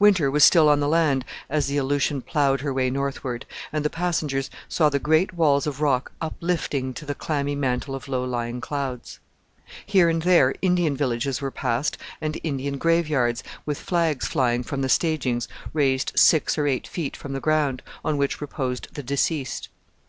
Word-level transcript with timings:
Winter 0.00 0.28
was 0.28 0.42
still 0.42 0.68
on 0.68 0.80
the 0.80 0.88
land 0.88 1.24
as 1.48 1.68
the 1.68 1.76
Aleutian 1.76 2.20
ploughed 2.20 2.62
her 2.62 2.74
way 2.74 2.90
northward, 2.90 3.46
and 3.72 3.84
the 3.84 3.88
passengers 3.90 4.50
saw 4.68 4.88
the 4.88 4.98
great 4.98 5.34
walls 5.34 5.68
of 5.68 5.80
rock 5.80 6.10
uplifting 6.20 6.92
to 6.94 7.06
the 7.06 7.14
clammy 7.14 7.54
mantle 7.54 7.94
of 7.94 8.08
low 8.08 8.24
lying 8.24 8.60
clouds. 8.60 9.20
Here 9.86 10.08
and 10.08 10.22
there 10.22 10.52
Indian 10.62 10.96
villages 10.96 11.40
were 11.40 11.52
passed 11.52 11.96
and 12.20 12.40
Indian 12.42 12.76
graveyards, 12.76 13.44
with 13.64 13.78
flags 13.78 14.26
flying 14.26 14.64
from 14.64 14.80
the 14.82 14.88
stagings, 14.88 15.46
raised 15.72 16.10
six 16.16 16.58
or 16.58 16.66
eight 16.66 16.88
feet 16.88 17.16
from 17.16 17.32
the 17.32 17.38
ground, 17.38 17.82
on 18.04 18.16
which 18.16 18.40
reposed 18.40 18.92
the 18.94 19.02
deceased. 19.04 19.68